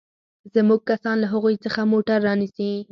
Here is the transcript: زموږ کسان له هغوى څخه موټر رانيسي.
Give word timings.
زموږ 0.53 0.81
کسان 0.91 1.15
له 1.23 1.27
هغوى 1.33 1.55
څخه 1.65 1.81
موټر 1.91 2.17
رانيسي. 2.27 2.71